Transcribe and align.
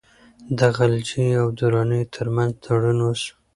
د 0.57 0.59
غلجیو 0.75 1.39
او 1.41 1.47
درانیو 1.59 2.11
ترمنځ 2.15 2.51
تړون 2.63 2.97
وسو. 3.03 3.33